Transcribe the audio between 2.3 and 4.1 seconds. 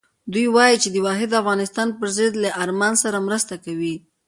له ارمان سره مرسته کوي.